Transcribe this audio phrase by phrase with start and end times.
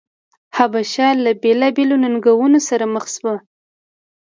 [0.57, 3.35] حبشه له بېلابېلو ننګونو سره مخ شوه.